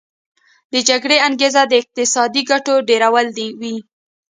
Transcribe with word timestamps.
د 0.73 0.75
جګړې 0.89 1.17
انګیزه 1.27 1.61
د 1.67 1.73
اقتصادي 1.81 2.41
ګټو 2.51 2.75
ډیرول 2.89 3.27
وي 3.61 3.75